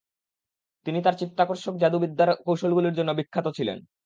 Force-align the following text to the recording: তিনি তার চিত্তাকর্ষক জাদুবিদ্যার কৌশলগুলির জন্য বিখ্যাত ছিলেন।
তিনি 0.85 0.99
তার 1.01 1.15
চিত্তাকর্ষক 1.21 1.73
জাদুবিদ্যার 1.77 2.29
কৌশলগুলির 2.45 2.97
জন্য 2.97 3.09
বিখ্যাত 3.13 3.47
ছিলেন। 3.57 3.77